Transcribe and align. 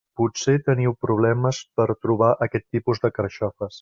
Potser 0.19 0.53
teniu 0.69 0.93
problemes 1.07 1.59
per 1.81 1.87
a 1.95 1.97
trobar 2.07 2.31
aquest 2.47 2.67
tipus 2.77 3.05
de 3.05 3.13
carxofes. 3.19 3.69